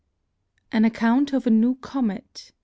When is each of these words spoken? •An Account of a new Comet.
•An 0.71 0.83
Account 0.83 1.31
of 1.31 1.45
a 1.45 1.51
new 1.51 1.75
Comet. 1.75 2.53